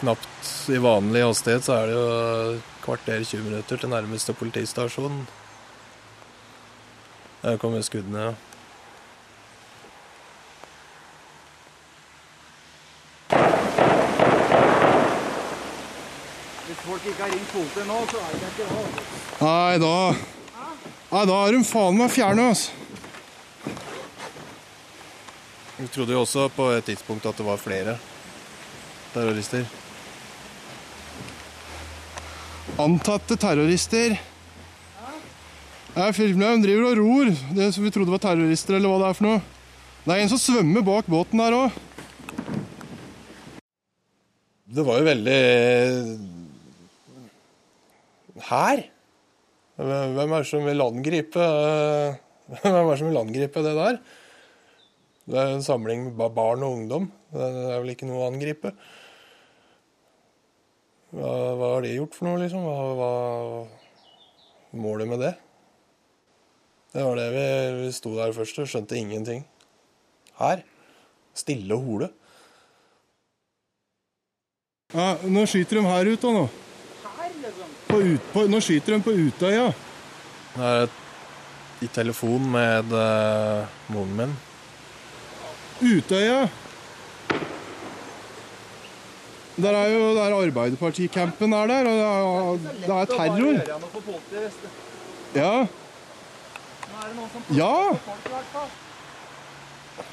knapt 0.00 0.48
i 0.72 0.78
vanlig 0.80 1.24
hastighet, 1.26 1.66
så 1.66 1.76
er 1.76 1.90
det 1.90 1.98
jo 1.98 2.62
kvarter 2.82 3.24
20 3.24 3.44
minutter 3.44 3.76
til 3.78 3.92
nærmeste 3.92 4.34
politistasjon. 4.34 5.26
Der 7.42 7.58
kommer 7.58 7.82
skuddene, 7.84 8.30
ja. 8.30 8.51
Folk 17.02 17.14
ikke 17.14 17.24
har 17.24 17.32
ringt 17.34 17.50
politiet 17.52 17.88
nå, 17.88 17.98
så 18.10 18.20
er 18.22 18.30
det 18.38 18.48
ikke 18.52 18.66
det. 18.70 19.02
Nei, 19.42 19.78
da 19.82 19.94
Nei, 21.12 21.26
da 21.28 21.34
er 21.44 21.52
de 21.52 21.58
faen 21.68 21.98
meg 21.98 22.08
fjerne, 22.08 22.44
altså. 22.48 22.70
Vi 25.76 25.88
trodde 25.92 26.14
jo 26.14 26.22
også 26.22 26.46
på 26.54 26.70
et 26.72 26.86
tidspunkt 26.86 27.26
at 27.28 27.36
det 27.36 27.44
var 27.44 27.60
flere 27.60 27.98
terrorister. 29.12 29.66
Antatte 32.80 33.36
terrorister. 33.36 34.16
Jeg 35.92 36.16
filmer 36.16 36.54
dem 36.54 36.64
driver 36.64 36.88
og 36.88 37.00
ror. 37.02 37.32
Det 37.58 37.68
som 37.74 37.84
vi 37.84 37.92
trodde 37.92 38.14
var 38.14 38.22
terrorister, 38.22 38.78
eller 38.78 38.88
hva 38.88 39.02
det 39.02 39.10
er 39.10 39.18
for 39.18 39.28
noe. 39.28 39.42
Det 40.06 40.14
er 40.14 40.22
en 40.22 40.32
som 40.32 40.40
svømmer 40.40 40.86
bak 40.86 41.10
båten 41.12 41.42
der 41.44 41.58
òg. 41.58 41.80
Det 44.72 44.86
var 44.86 45.02
jo 45.02 45.10
veldig 45.10 45.40
Her? 48.48 48.82
Hvem 49.78 50.18
er 50.22 50.42
det 50.42 50.48
som 50.50 50.66
vil 50.66 50.84
angripe 50.84 51.42
Hvem 52.62 52.74
er 52.76 52.90
det 52.90 52.98
som 53.00 53.08
vil 53.08 53.20
angripe 53.22 53.62
det 53.64 53.76
der? 53.78 54.00
Det 55.22 55.38
er 55.38 55.52
en 55.54 55.62
samling 55.64 56.08
med 56.10 56.34
barn 56.34 56.64
og 56.66 56.74
ungdom. 56.80 57.06
Det 57.32 57.46
er 57.46 57.78
vel 57.78 57.92
ikke 57.94 58.08
noe 58.08 58.24
å 58.24 58.30
angripe. 58.32 58.72
Hva, 61.12 61.30
hva 61.56 61.68
har 61.76 61.84
de 61.84 61.92
gjort 61.94 62.16
for 62.16 62.26
noe, 62.26 62.40
liksom? 62.42 62.64
Hva, 62.66 62.74
hva 62.98 64.80
målet 64.82 65.10
med 65.12 65.22
det? 65.22 65.32
Det 66.92 67.04
var 67.06 67.16
det 67.20 67.28
vi, 67.32 67.44
vi 67.84 67.92
sto 67.94 68.16
der 68.18 68.34
først 68.36 68.58
og 68.60 68.68
skjønte 68.68 68.98
ingenting. 68.98 69.46
Her. 70.40 70.64
Stille 71.38 71.78
og 71.78 71.86
hole. 71.86 72.10
Ja, 74.92 75.14
nå 75.24 75.46
skyter 75.48 75.78
de 75.78 75.86
her 75.86 76.10
ute 76.12 76.34
nå. 76.34 76.44
På 77.92 78.00
ut, 78.00 78.28
på, 78.32 78.46
nå 78.48 78.56
skyter 78.64 78.94
de 78.94 79.02
på 79.04 79.12
Utøya. 79.12 79.66
Jeg 80.56 80.84
er 80.84 80.92
i 81.84 81.88
telefon 81.92 82.46
med 82.54 82.94
uh, 82.96 83.68
moren 83.92 84.14
min. 84.16 84.32
Utøya. 85.82 86.46
Der 89.60 89.76
er 89.76 89.88
jo 89.92 90.14
der 90.16 90.38
Arbeiderparticampen 90.38 91.52
er 91.52 91.66
der, 91.68 91.90
og 91.90 92.64
det 92.64 92.72
er, 92.72 92.86
det 92.86 92.96
er 92.96 93.04
terror. 93.12 93.56
Ja. 95.34 95.66
Ja! 97.52 97.76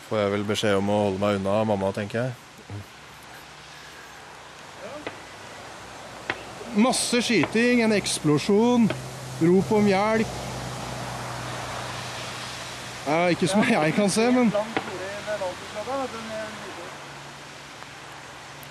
Får 0.09 0.17
jeg 0.19 0.35
vel 0.35 0.45
beskjed 0.51 0.75
om 0.81 0.91
å 0.91 1.01
holde 1.05 1.23
meg 1.23 1.39
unna 1.39 1.63
mamma, 1.71 1.95
tenker 1.95 2.25
jeg. 2.25 2.48
Masse 6.77 7.21
skyting, 7.25 7.81
en 7.81 7.95
eksplosjon, 7.95 8.85
rop 9.41 9.71
om 9.73 9.87
hjelp. 9.89 10.37
Eh, 13.09 13.29
ikke 13.33 13.47
som 13.49 13.63
jeg 13.65 13.93
kan 13.97 14.09
se, 14.13 14.27
men 14.31 14.53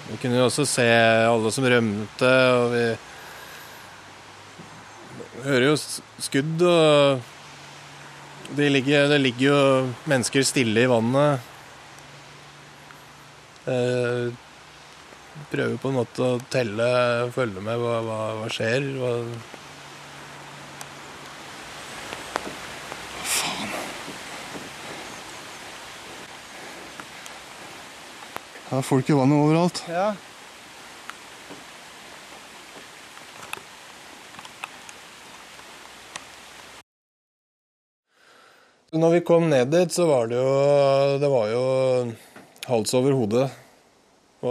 Vi 0.09 0.17
kunne 0.23 0.38
jo 0.38 0.47
også 0.47 0.64
se 0.64 0.87
alle 0.88 1.50
som 1.52 1.67
rømte, 1.69 2.28
og 2.57 2.71
vi 2.73 2.85
hører 5.45 5.67
jo 5.67 5.75
skudd, 5.76 6.62
og 6.64 7.21
det 8.57 8.71
ligger, 8.73 9.09
det 9.12 9.21
ligger 9.21 9.45
jo 9.50 9.59
mennesker 10.09 10.47
stille 10.49 10.87
i 10.87 10.88
vannet. 10.88 11.45
Eh, 13.69 14.33
prøver 15.50 15.78
på 15.80 15.90
en 15.90 15.99
måte 16.00 16.25
å 16.25 16.40
telle, 16.52 16.88
følge 17.35 17.62
med 17.64 17.80
hva, 17.80 17.99
hva, 18.04 18.18
hva 18.40 18.50
skjer. 18.52 18.90
Hva... 18.99 19.12
Det 28.68 28.76
er 28.76 28.85
folk 28.85 29.09
i 29.09 29.16
vannet 29.16 29.40
overalt. 29.40 29.85
Ja. 29.88 30.09
Når 38.99 39.14
vi 39.14 39.25
kom 39.25 39.49
ned 39.49 39.73
dit, 39.73 39.92
så 39.92 40.07
var 40.09 40.28
det 40.30 40.38
jo 40.40 40.52
Det 41.21 41.28
var 41.28 41.49
jo 41.52 41.64
hals 42.68 42.95
over 42.97 43.16
hodet 43.16 43.49
på 44.38 44.50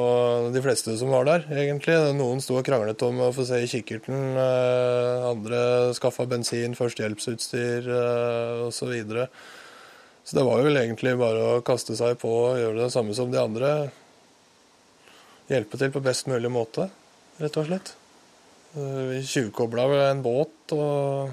de 0.51 0.61
fleste 0.63 0.97
som 0.99 1.13
var 1.13 1.23
der, 1.27 1.45
egentlig. 1.47 1.95
Noen 2.17 2.41
sto 2.43 2.57
og 2.59 2.65
kranglet 2.67 2.99
om 3.07 3.21
å 3.23 3.29
få 3.35 3.45
se 3.47 3.61
i 3.63 3.69
kikkerten. 3.71 4.35
eh, 4.35 5.27
Andre 5.29 5.93
skaffa 5.95 6.25
bensin, 6.27 6.75
førstehjelpsutstyr 6.75 7.87
eh, 7.87 8.65
osv. 8.67 8.75
Så, 8.81 8.89
videre. 8.91 9.29
så 10.27 10.39
det 10.39 10.43
var 10.43 10.59
jo 10.59 10.67
vel 10.67 10.81
egentlig 10.81 11.15
bare 11.19 11.45
å 11.53 11.63
kaste 11.63 11.95
seg 11.95 12.19
på 12.19 12.33
og 12.49 12.59
gjøre 12.59 12.83
det 12.83 12.91
samme 12.91 13.15
som 13.15 13.31
de 13.31 13.39
andre. 13.39 13.71
Hjelpe 15.47 15.79
til 15.79 15.95
på 15.95 16.03
best 16.03 16.27
mulig 16.27 16.51
måte, 16.51 16.89
rett 17.39 17.55
og 17.55 17.71
slett. 17.71 17.95
Eh, 18.75 19.01
Vi 19.13 19.23
tjuvkobla 19.23 19.87
en 20.09 20.23
båt 20.25 20.75
og 20.75 21.31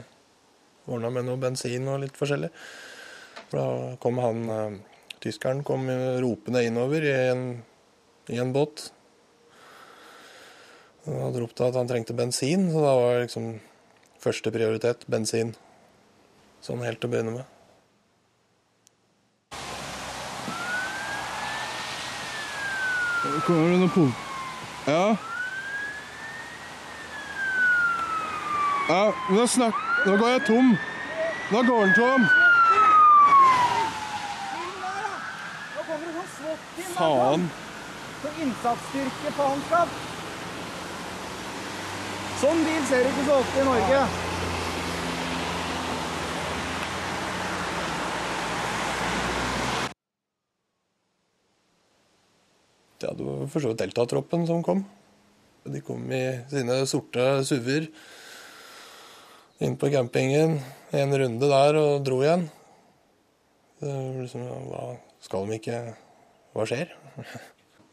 ordna 0.86 1.10
med 1.10 1.26
noe 1.26 1.42
bensin 1.42 1.90
og 1.90 2.04
litt 2.06 2.14
forskjellig. 2.14 2.52
For 3.50 3.58
da 3.58 3.94
kom 3.98 4.22
han 4.22 4.80
tyskeren 5.24 5.64
kom 5.66 5.88
ropende 6.22 6.62
innover 6.62 7.02
i 7.02 7.14
en, 7.32 7.46
i 8.28 8.38
en 8.38 8.52
båt. 8.52 8.92
Han 11.04 11.20
hadde 11.20 11.42
ropt 11.42 11.60
at 11.60 11.76
han 11.76 11.88
trengte 11.88 12.16
bensin, 12.16 12.70
så 12.72 12.80
da 12.80 12.92
var 12.96 13.18
liksom 13.24 13.58
første 14.22 14.52
prioritet 14.54 15.04
bensin. 15.10 15.52
Sånn 16.64 16.84
helt 16.84 17.02
til 17.02 17.10
å 17.10 17.12
begynne 17.12 17.34
med. 17.34 17.50
Kommer 23.44 23.72
det 23.72 23.80
noen 23.82 23.92
pol... 23.92 24.10
Ja. 24.84 25.16
Ja, 28.88 29.02
men 29.28 29.38
nå 29.40 29.46
snakk... 29.48 29.84
Nå 30.04 30.16
går 30.20 30.34
jeg 30.34 30.42
tom. 30.48 30.72
Nå 31.52 31.62
går 31.68 31.84
den 31.84 31.94
tom. 31.96 32.26
Sånn. 36.94 36.94
Faen. 36.94 37.46
Så 38.24 38.30
innsatsstyrke 38.40 39.30
på 39.36 39.46
håndskap. 39.50 39.90
Sånn 42.40 42.62
bil 42.64 42.86
ser 42.88 43.04
du 43.04 43.10
ikke 43.10 43.24
så 43.26 43.34
ofte 43.42 43.60
i 43.60 43.64
Norge. 43.68 43.98
Det 53.04 53.12
var 53.20 53.46
for 53.52 53.60
så 53.60 53.74
vidt 53.74 53.82
Delta-troppen 53.84 54.48
som 54.48 54.64
kom. 54.64 54.86
De 55.68 55.84
kom 55.84 56.08
i 56.08 56.24
sine 56.48 56.80
sorte 56.88 57.26
SUV-er 57.44 57.90
inn 59.64 59.76
på 59.76 59.92
campingen, 59.92 60.62
en 60.96 61.18
runde 61.20 61.50
der 61.52 61.76
og 61.80 62.04
dro 62.08 62.24
igjen. 62.24 62.48
Det 63.84 63.92
liksom, 64.22 64.48
hva 64.70 64.94
skal 65.20 65.50
de 65.50 65.60
ikke 65.60 65.82
Hva 66.54 66.64
skjer? 66.70 66.92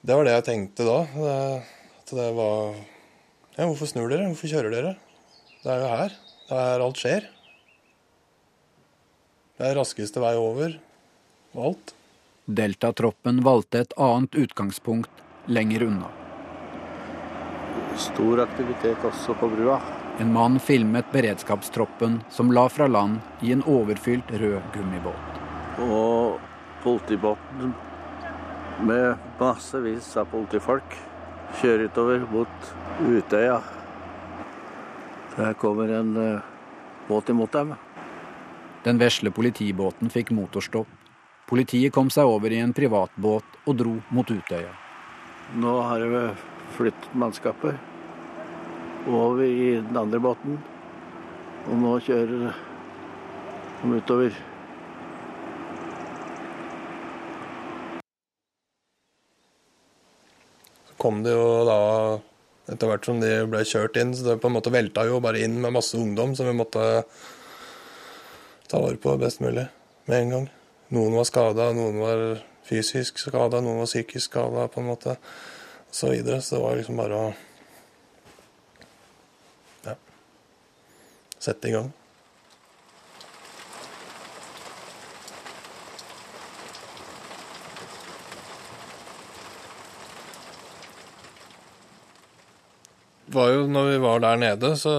Det 0.02 0.16
var 0.18 0.26
det 0.26 0.32
jeg 0.34 0.46
tenkte 0.48 0.86
da. 0.88 1.00
At 2.02 2.14
det 2.18 2.32
var 2.34 2.74
Ja, 3.58 3.68
hvorfor 3.68 3.86
snur 3.86 4.10
dere? 4.10 4.32
Hvorfor 4.32 4.50
kjører 4.50 4.74
dere? 4.74 4.94
Det 5.62 5.70
er 5.70 5.84
jo 5.84 5.90
her. 5.92 6.16
Det 6.48 6.56
er 6.58 6.70
her 6.72 6.84
alt 6.88 7.02
skjer. 7.02 7.28
Det 9.60 9.68
er 9.68 9.78
raskeste 9.78 10.24
vei 10.24 10.32
over. 10.40 10.74
Og 11.54 11.68
alt. 11.68 11.94
Deltatroppen 12.50 13.44
valgte 13.46 13.84
et 13.84 13.94
annet 14.02 14.40
utgangspunkt 14.42 15.22
lenger 15.46 15.86
unna. 15.86 16.10
Stor 18.02 18.42
aktivitet 18.48 19.06
også 19.06 19.36
på 19.38 19.52
brua. 19.54 19.78
En 20.24 20.34
mann 20.34 20.58
filmet 20.64 21.14
beredskapstroppen 21.14 22.24
som 22.34 22.50
la 22.56 22.66
fra 22.74 22.90
land 22.90 23.22
i 23.46 23.54
en 23.54 23.62
overfylt 23.70 24.34
rød 24.34 24.74
gummibåt. 24.74 25.40
Og 25.86 26.42
politibåten 26.82 27.76
med 28.80 29.18
massevis 29.40 30.10
av 30.18 30.30
politifolk 30.32 30.96
kjører 31.60 31.90
utover 31.90 32.26
mot 32.32 32.72
Utøya. 33.02 33.60
Der 35.36 35.54
kommer 35.60 35.92
en 36.00 36.16
eh, 36.18 36.42
båt 37.08 37.30
imot 37.30 37.52
dem. 37.52 37.74
Den 38.84 39.00
vesle 39.02 39.32
politibåten 39.32 40.10
fikk 40.10 40.32
motorstopp. 40.36 40.90
Politiet 41.52 41.94
kom 41.94 42.10
seg 42.14 42.30
over 42.32 42.52
i 42.52 42.62
en 42.64 42.74
privatbåt 42.74 43.60
og 43.66 43.78
dro 43.78 43.98
mot 44.10 44.32
Utøya. 44.32 44.72
Nå 45.60 45.74
har 45.84 46.06
vi 46.08 46.26
flyttet 46.78 47.16
mannskapet 47.16 47.76
over 49.08 49.44
i 49.44 49.74
den 49.82 49.98
andre 49.98 50.22
båten. 50.24 50.62
Og 51.70 51.78
nå 51.78 51.98
kjører 52.06 52.54
de 53.82 53.98
utover. 53.98 54.51
Kom 61.02 61.24
det 61.26 61.34
jo 61.34 61.46
da 61.66 61.80
etter 62.72 62.88
hvert 62.88 63.08
som 63.08 63.20
de 63.22 63.32
ble 63.50 63.64
kjørt 63.68 63.98
inn, 64.00 64.14
så 64.16 64.26
det 64.28 64.40
på 64.42 64.50
en 64.52 64.56
måte 64.56 64.74
velta 64.74 65.06
jo 65.10 65.20
bare 65.24 65.42
inn 65.44 65.58
med 65.64 65.74
masse 65.76 65.98
ungdom 65.98 66.36
som 66.38 66.48
vi 66.48 66.56
måtte 66.56 66.86
ta 68.72 68.80
vare 68.80 69.00
på 69.02 69.18
best 69.20 69.42
mulig 69.44 69.66
med 70.08 70.18
en 70.18 70.34
gang. 70.36 70.50
Noen 70.96 71.16
var 71.18 71.28
skada, 71.28 71.72
noen 71.76 72.00
var 72.04 72.22
fysisk 72.68 73.20
skada, 73.20 73.62
noen 73.64 73.82
var 73.82 73.90
psykisk 73.90 74.30
skada 74.30 74.68
på 74.72 74.82
en 74.82 74.92
måte, 74.92 75.16
og 75.88 75.96
så 75.96 76.12
videre. 76.14 76.42
Så 76.44 76.58
det 76.58 76.64
var 76.64 76.78
liksom 76.80 77.00
bare 77.02 77.18
å 77.18 77.32
ja, 79.88 79.96
sette 81.40 81.72
i 81.72 81.76
gang. 81.76 81.92
Var 93.34 93.52
jo, 93.54 93.68
når 93.72 93.90
vi 93.90 94.02
var 94.04 94.24
der 94.24 94.40
nede, 94.40 94.74
så 94.80 94.94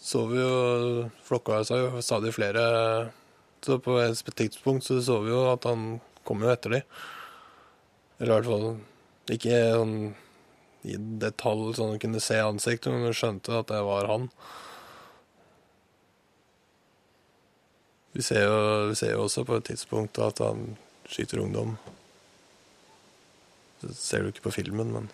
så 0.00 0.24
vi 0.30 0.40
jo 0.40 1.10
Flokka 1.26 1.62
seg 1.66 1.82
jo 1.82 2.02
stadig 2.04 2.34
flere. 2.36 2.66
Så 3.64 3.78
på 3.82 3.96
et 4.00 4.36
tidspunkt 4.36 4.86
så 4.86 5.00
så 5.02 5.20
vi 5.24 5.32
jo 5.32 5.46
at 5.50 5.64
han 5.66 5.98
kom 6.26 6.44
jo 6.44 6.52
etter 6.52 6.76
de. 6.76 6.82
Eller 8.20 8.30
i 8.30 8.36
hvert 8.36 8.52
fall 8.52 9.34
ikke 9.36 9.58
sånn 9.74 9.96
i 10.86 10.94
detalj 11.20 11.74
sånn 11.74 11.96
at 11.96 12.02
kunne 12.02 12.22
se 12.22 12.38
ansiktet, 12.38 12.92
men 12.92 13.08
vi 13.08 13.16
skjønte 13.16 13.58
at 13.58 13.70
det 13.72 13.82
var 13.82 14.06
han. 14.06 14.28
Vi 18.14 18.22
ser 18.24 18.46
jo, 18.46 18.58
vi 18.92 18.94
ser 18.96 19.16
jo 19.16 19.24
også 19.26 19.44
på 19.48 19.58
et 19.58 19.66
tidspunkt 19.72 20.20
at 20.22 20.40
han 20.40 20.76
skyter 21.10 21.42
ungdom. 21.42 21.74
Det 23.82 23.92
ser 23.98 24.22
du 24.22 24.30
ikke 24.30 24.46
på 24.46 24.54
filmen, 24.60 24.94
men 24.94 25.10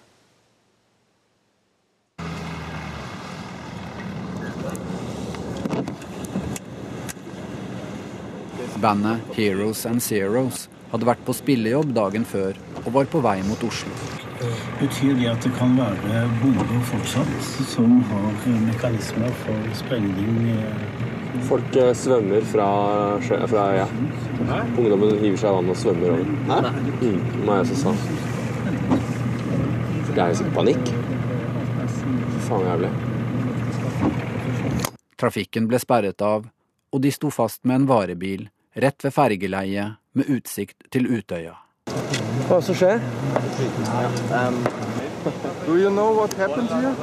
Bandet 8.83 9.21
Heroes 9.37 9.85
and 9.87 10.03
Zeros 10.03 10.67
hadde 10.91 11.07
vært 11.09 11.23
på 11.25 11.35
spillejobb 11.37 11.93
dagen 11.97 12.25
før 12.29 12.59
og 12.83 12.91
var 12.97 13.07
på 13.13 13.21
vei 13.25 13.39
mot 13.47 13.63
Oslo. 13.65 13.93
Betyr 14.81 15.15
det 15.21 15.29
at 15.31 15.45
det 15.47 15.53
kan 15.55 15.77
være 15.79 16.25
bomber 16.41 16.81
fortsatt 16.91 17.51
som 17.71 18.01
har 18.11 18.49
mekanismer 18.67 19.31
for 19.45 19.69
sprengning? 19.79 20.49
eh, 20.51 20.83
Folk 21.49 21.77
eh, 21.81 21.93
svømmer 21.97 22.43
fra, 22.45 22.67
sjø, 23.25 23.39
fra 23.49 23.63
ja. 23.79 23.87
Ungdommen 24.77 25.15
hiver 25.23 25.39
seg 25.41 25.49
i 25.49 25.55
vannet 25.57 25.73
og 25.73 25.79
svømmer 25.81 26.13
over. 26.13 26.27
Hæ? 26.51 26.59
Mm, 27.01 27.23
det 27.23 27.47
var 27.47 27.55
jeg 27.55 27.65
også 27.65 27.77
sa. 27.81 27.95
Det 30.13 30.21
er 30.21 30.29
jo 30.29 30.41
sikkert 30.43 30.59
panikk. 30.59 30.91
Faen 32.49 32.67
jævlig. 32.69 32.91
Trafikken 35.23 35.71
ble 35.71 35.79
sperret 35.81 36.27
av, 36.27 36.51
og 36.93 37.01
de 37.01 37.15
sto 37.15 37.31
fast 37.33 37.63
med 37.65 37.81
en 37.81 37.89
varebil 37.89 38.49
rett 38.75 39.05
ved 39.05 39.13
fergeleiet 39.13 39.95
med 40.13 40.29
utsikt 40.31 40.77
til 40.93 41.07
Utøya. 41.19 41.55
Hva 42.49 42.61
som 42.65 42.75
skjer? 42.75 43.01
Do 45.67 45.77
you 45.79 45.91
know 45.91 46.13
what 46.13 46.33
happened 46.35 46.69
here? 46.69 46.95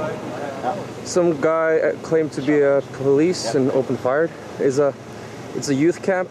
Some 1.06 1.34
guy 1.42 1.80
uh, 1.80 1.94
claimed 2.04 2.32
to 2.34 2.42
be 2.42 2.62
a 2.62 2.82
police 2.98 3.56
and 3.56 3.72
opened 3.72 4.00
fire. 4.00 4.30
It's 4.60 4.78
a, 4.78 4.94
it's 5.56 5.70
a 5.70 5.74
youth 5.74 6.02
camp 6.04 6.30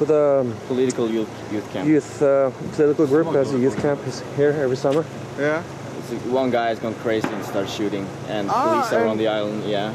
with 0.00 0.10
a 0.10 0.44
Political 0.68 1.10
youth, 1.10 1.28
youth 1.52 1.72
camp. 1.72 1.88
youth 1.88 2.22
uh, 2.22 2.50
political 2.76 3.06
group 3.06 3.28
has 3.34 3.52
a 3.54 3.58
youth 3.58 3.80
camp 3.80 4.00
is 4.06 4.22
here 4.36 4.50
every 4.50 4.76
summer. 4.76 5.04
Yeah. 5.38 5.62
It's- 5.62 6.26
One 6.30 6.50
guy 6.50 6.68
has 6.68 6.78
gone 6.78 6.94
crazy 7.02 7.28
and 7.28 7.42
started 7.44 7.70
shooting, 7.70 8.06
and 8.28 8.48
Ah, 8.50 8.82
police 8.82 8.92
are 8.92 9.06
on 9.08 9.16
the 9.16 9.26
island. 9.28 9.64
Yeah. 9.66 9.92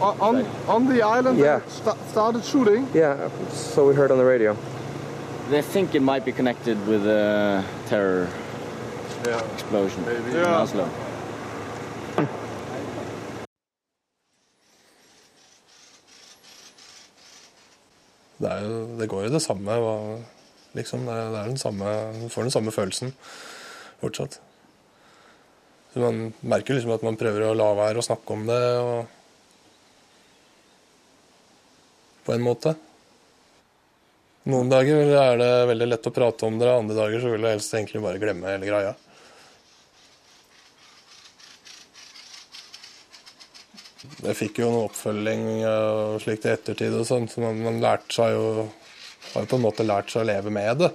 On, 0.00 0.44
on, 0.68 0.86
the 0.88 1.02
island 1.02 1.38
Yeah. 1.38 1.60
sta- 1.68 1.96
started 2.10 2.42
shooting. 2.44 2.86
Yeah, 2.94 3.28
so 3.52 3.86
we 3.86 3.94
heard 3.94 4.10
on 4.10 4.18
the 4.18 4.24
radio. 4.24 4.56
They 5.50 5.62
think 5.62 5.94
it 5.94 6.02
might 6.02 6.24
be 6.24 6.32
connected 6.32 6.78
with 6.88 7.06
a 7.06 7.62
terror 7.88 8.28
explosion 9.54 10.04
in 10.08 10.32
Yeah. 10.36 10.62
Oslo. 10.62 10.88
Det, 18.40 18.48
er 18.48 18.62
jo, 18.64 18.76
det 19.00 19.08
går 19.12 19.26
jo 19.26 19.32
det 19.34 19.42
samme. 19.44 19.74
Liksom, 20.76 21.02
det, 21.06 21.14
er- 21.16 21.30
det 21.34 21.40
er 21.42 21.50
den 21.50 21.58
samme, 21.60 21.94
du 22.22 22.28
får 22.32 22.46
den 22.46 22.54
samme 22.54 22.72
følelsen 22.72 23.12
fortsatt. 24.00 24.38
Så 25.92 25.98
Man 26.00 26.32
merker 26.46 26.74
liksom 26.76 26.92
at 26.94 27.02
man 27.02 27.16
prøver 27.18 27.48
å 27.50 27.54
la 27.58 27.72
være 27.74 27.98
å 28.00 28.06
snakke 28.06 28.30
om 28.36 28.44
det. 28.46 28.60
Og 28.78 29.06
en 32.34 32.44
måte. 32.44 32.74
Noen 34.50 34.72
dager 34.72 35.12
er 35.20 35.38
det 35.40 35.50
veldig 35.68 35.88
lett 35.90 36.08
å 36.08 36.14
prate 36.16 36.48
om 36.48 36.58
det, 36.58 36.70
andre 36.72 36.96
dager 36.96 37.22
så 37.22 37.32
vil 37.32 37.44
jeg 37.44 37.58
helst 37.58 37.76
egentlig 37.76 38.02
bare 38.04 38.22
glemme 38.22 38.50
hele 38.50 38.68
greia. 38.68 38.94
Jeg 44.20 44.36
fikk 44.36 44.60
jo 44.62 44.70
noe 44.72 44.88
oppfølging 44.88 45.46
og 45.68 46.20
slikt 46.24 46.48
i 46.48 46.54
ettertid, 46.54 46.96
og 46.96 47.06
sånn, 47.08 47.28
så 47.28 47.44
man, 47.44 47.60
man 47.64 47.80
lærte 47.84 48.16
seg 48.16 48.34
jo 48.36 48.46
har 49.34 49.46
på 49.46 49.56
en 49.56 49.64
måte 49.64 49.86
lært 49.86 50.10
seg 50.10 50.24
å 50.24 50.30
leve 50.30 50.52
med 50.54 50.80
det. 50.80 50.90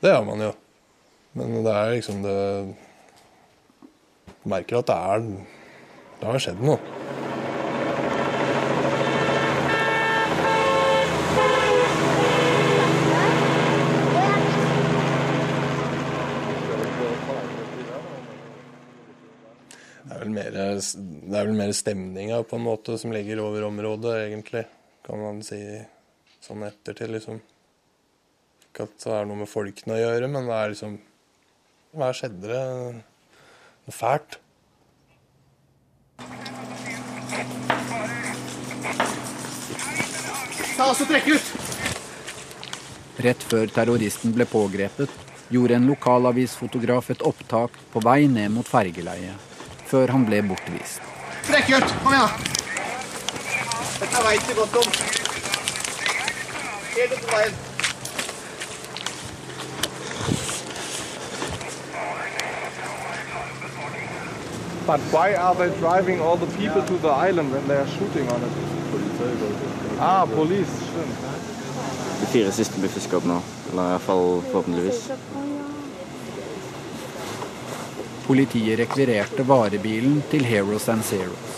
Det 0.00 0.12
gjør 0.12 0.26
man 0.28 0.44
jo. 0.46 0.52
Men 1.38 1.60
det 1.64 1.74
er 1.74 1.92
liksom 1.96 2.22
det 2.24 2.38
merker 4.50 4.80
at 4.80 4.88
det 4.90 4.96
er 4.96 5.28
Det 6.20 6.26
har 6.28 6.42
skjedd 6.42 6.64
noe. 6.64 6.99
Det 20.96 21.36
er 21.36 21.48
vel 21.48 21.56
mer 21.58 21.72
stemninga 21.76 22.42
på 22.48 22.58
en 22.58 22.66
måte 22.66 22.96
som 23.00 23.12
ligger 23.14 23.42
over 23.44 23.66
området, 23.68 24.16
egentlig, 24.26 24.64
kan 25.06 25.20
man 25.22 25.40
si 25.46 25.60
sånn 26.44 26.64
ettertid, 26.66 27.12
liksom. 27.14 27.40
Ikke 28.68 28.86
at 28.86 28.94
det 29.02 29.14
er 29.16 29.26
noe 29.28 29.42
med 29.42 29.50
folkene 29.50 29.96
å 29.96 30.00
gjøre, 30.00 30.28
men 30.30 30.46
det 30.48 30.58
er 30.58 30.74
liksom 30.74 30.98
Hva 31.90 32.12
skjedde 32.14 32.46
det? 32.46 32.62
Noe 33.86 33.94
fælt. 33.94 34.38
Ta 40.76 40.86
oss 40.86 41.02
og 41.02 41.10
trekk 41.10 41.32
ut! 41.34 41.50
Rett 43.20 43.42
før 43.50 43.68
terroristen 43.74 44.32
ble 44.32 44.46
pågrepet, 44.48 45.10
gjorde 45.52 45.76
en 45.76 45.90
lokalavisfotograf 45.90 47.10
et 47.12 47.26
opptak 47.26 47.74
på 47.92 48.00
vei 48.06 48.22
ned 48.30 48.54
mot 48.54 48.64
fergeleiet, 48.64 49.49
før 49.90 50.12
han 50.14 50.24
ble 50.28 50.42
bortvist. 50.46 51.02
Frekkjørt! 51.48 51.90
Kom 52.04 52.14
igjen, 52.14 52.28
da! 52.28 52.50
Dette 54.00 54.22
veit 54.24 54.46
vi 54.48 54.54
godt 54.58 54.76
om. 54.80 54.92
Helt 56.94 57.16
opp 57.16 57.26
på 57.26 57.34
veien. 57.34 57.58
But 64.86 65.00
why 65.14 65.34
are 65.34 65.54
they 65.54 65.68
driving 65.78 66.20
all 66.20 66.36
the 66.36 66.50
people 66.56 66.82
to 66.82 66.98
the 66.98 67.12
island 67.28 67.52
when 67.52 67.66
they 67.68 67.76
are 67.76 67.86
shooting 67.98 68.28
on 68.30 68.42
it? 68.42 68.52
Ah, 70.00 70.26
police. 70.26 70.76
De 72.20 72.26
fire 72.26 72.52
siste 72.52 72.80
blir 72.80 72.90
fiska 72.90 73.16
opp 73.20 73.28
nå. 73.28 73.40
Eller 73.72 73.92
iallfall 73.92 74.42
forhåpentligvis. 74.50 75.10
Politiet 78.30 78.78
rekvirerte 78.78 79.42
varebilen 79.42 80.20
til 80.30 80.44
Heroes 80.46 80.84
and 80.88 81.02
Zeros. 81.02 81.54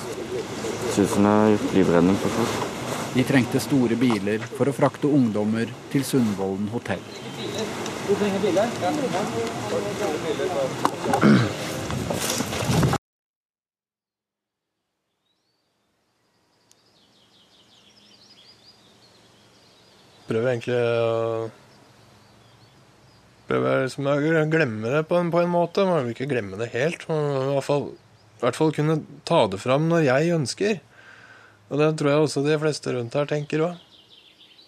De 0.97 1.05
har 1.25 1.51
gjort 1.51 1.75
livredning 1.77 2.17
for 2.17 2.33
folk. 2.33 2.71
De 3.13 3.25
trengte 3.29 3.61
store 3.61 3.99
biler 4.01 4.41
for 4.57 4.71
å 4.71 4.73
frakte 4.73 5.11
ungdommer 5.13 5.69
til 5.93 6.01
Sundvolden 6.09 6.71
hotell. 6.73 7.05
Du 8.09 8.15
trenger 8.17 8.41
biler? 8.41 8.73
Prøver 20.25 20.55
egentlig 20.55 20.81
å 20.81 21.51
Prøver 23.53 23.83
liksom 23.85 24.07
å 24.09 24.17
glemme 24.49 24.89
det 24.95 25.03
på 25.11 25.19
en, 25.21 25.29
på 25.29 25.43
en 25.43 25.51
måte. 25.53 25.85
Man 25.85 26.07
vil 26.07 26.15
ikke 26.15 26.31
glemme 26.31 26.57
det 26.57 26.71
helt. 26.73 27.03
Man 27.11 27.21
i 27.21 27.51
hvert 27.51 27.67
fall, 27.67 27.83
i 27.93 28.45
hvert 28.47 28.57
fall 28.57 28.71
kunne 28.73 28.95
ta 29.29 29.43
det 29.53 29.59
fram 29.61 29.91
når 29.91 30.07
jeg 30.07 30.31
ønsker. 30.39 30.79
Og 31.69 31.81
det 31.83 31.89
tror 32.01 32.09
jeg 32.09 32.23
også 32.23 32.43
de 32.47 32.57
fleste 32.63 32.95
rundt 32.97 33.19
her 33.19 33.29
tenker 33.29 33.65
òg. 33.67 33.83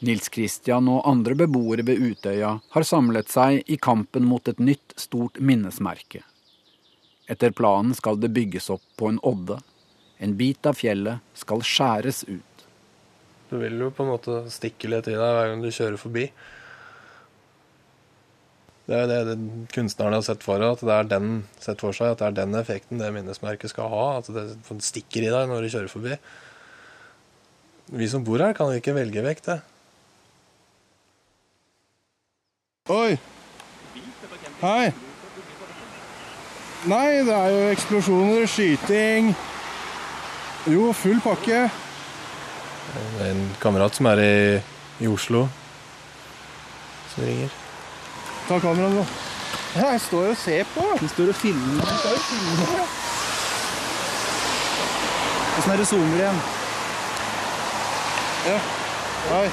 Nils 0.05 0.29
Kristian 0.29 0.91
og 0.93 1.07
andre 1.09 1.33
beboere 1.39 1.87
ved 1.89 2.03
Utøya 2.11 2.51
har 2.75 2.85
samlet 2.85 3.33
seg 3.33 3.63
i 3.73 3.79
kampen 3.81 4.27
mot 4.29 4.53
et 4.53 4.61
nytt, 4.61 4.93
stort 5.01 5.41
minnesmerke. 5.41 6.21
Etter 7.25 7.55
planen 7.57 7.97
skal 7.97 8.21
det 8.21 8.35
bygges 8.37 8.69
opp 8.75 8.85
på 9.01 9.09
en 9.09 9.21
odde. 9.25 9.63
En 10.21 10.37
bit 10.37 10.69
av 10.69 10.77
fjellet 10.77 11.25
skal 11.33 11.65
skjæres 11.65 12.27
ut. 12.29 12.67
Du 13.49 13.57
vil 13.63 13.81
jo 13.81 13.89
på 13.97 14.05
en 14.05 14.13
måte 14.13 14.43
stikke 14.53 14.93
litt 14.93 15.09
i 15.09 15.17
deg 15.17 15.25
hver 15.25 15.49
gang 15.55 15.65
du 15.65 15.71
kjører 15.73 15.97
forbi. 16.05 16.27
Det 18.85 18.97
er 18.99 19.07
det, 19.09 19.19
det 19.31 19.37
kunstnerne 19.73 20.19
har 20.19 20.25
sett 20.27 20.43
for 20.45 20.61
at 20.61 20.83
det 20.85 20.93
er 20.93 21.07
den, 21.09 21.29
sett 21.63 21.81
for 21.81 21.97
seg 21.97 22.13
at 22.13 22.21
det 22.21 22.27
er 22.27 22.35
den 22.43 22.57
effekten 22.59 23.01
det 23.01 23.13
minnesmerket 23.15 23.73
skal 23.73 23.89
ha. 23.89 24.03
At 24.21 24.29
det 24.29 24.83
stikker 24.85 25.25
i 25.25 25.31
deg 25.33 25.49
når 25.49 25.65
du 25.65 25.71
kjører 25.73 25.93
forbi. 25.93 26.19
Vi 27.97 28.09
som 28.13 28.25
bor 28.25 28.45
her, 28.45 28.53
kan 28.57 28.73
ikke 28.77 28.97
velge 28.97 29.25
vekk 29.25 29.41
det. 29.49 29.59
Oi! 32.93 33.17
Hei! 34.61 34.93
Nei, 36.85 37.09
det 37.25 37.33
er 37.33 37.49
jo 37.49 37.61
eksplosjoner, 37.73 38.45
skyting 38.45 39.31
Jo, 40.69 40.91
full 40.93 41.17
pakke. 41.25 41.65
Det 42.93 43.25
er 43.25 43.33
en 43.33 43.45
kamerat 43.65 43.97
som 43.97 44.13
er 44.13 44.21
i, 44.21 44.39
i 45.01 45.09
Oslo, 45.09 45.47
som 47.15 47.25
ringer. 47.25 47.64
Ta 48.49 48.61
kameraet 48.61 48.93
nå. 48.93 49.05
Ja, 49.75 49.87
jeg 49.95 50.01
står 50.05 50.27
og 50.31 50.37
ser 50.37 50.67
på. 50.75 50.85
Du 51.01 51.09
står 51.09 51.31
og 51.33 51.37
filmer. 51.41 51.81
Jeg 51.81 51.99
står 52.03 52.19
og 52.19 52.25
filmer. 52.29 52.89
Åssen 55.59 55.73
er 55.73 55.81
det 55.81 55.87
zoomer 55.89 56.19
igjen? 56.19 56.41
Ja. 58.45 58.59
Hei. 59.31 59.47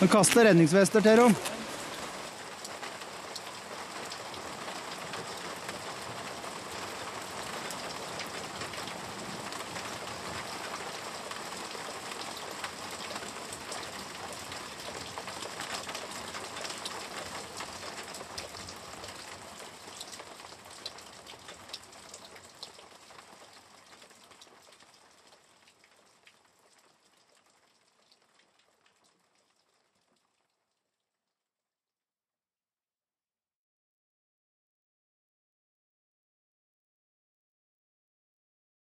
Nå 0.00 0.08
kaster 0.08 0.46
redningsvester, 0.48 1.00
til 1.00 1.10
Teron. 1.10 1.34